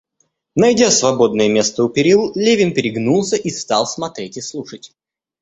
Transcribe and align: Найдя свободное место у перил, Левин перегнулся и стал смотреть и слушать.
Найдя 0.55 0.89
свободное 0.89 1.47
место 1.47 1.83
у 1.83 1.89
перил, 1.89 2.31
Левин 2.33 2.73
перегнулся 2.73 3.35
и 3.35 3.51
стал 3.51 3.85
смотреть 3.85 4.35
и 4.37 4.41
слушать. 4.41 4.95